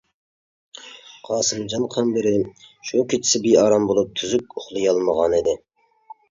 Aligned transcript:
قاسىمجان 1.27 1.85
قەمبىرى 1.95 2.31
شۇ 2.91 3.03
كېچىسى 3.13 3.43
بىئارام 3.45 3.87
بولۇپ 3.91 4.17
تۈزۈك 4.23 4.57
ئۇخلىيالمىغانىدى. 4.63 5.55